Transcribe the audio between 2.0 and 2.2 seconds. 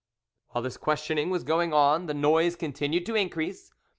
the